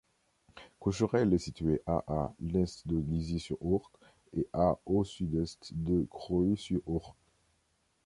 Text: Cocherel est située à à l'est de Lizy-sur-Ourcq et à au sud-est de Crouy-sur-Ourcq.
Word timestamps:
Cocherel 0.79 1.31
est 1.31 1.37
située 1.37 1.83
à 1.85 2.03
à 2.07 2.33
l'est 2.39 2.87
de 2.87 2.97
Lizy-sur-Ourcq 2.97 3.91
et 4.35 4.47
à 4.51 4.79
au 4.87 5.03
sud-est 5.03 5.75
de 5.75 6.07
Crouy-sur-Ourcq. 6.09 7.15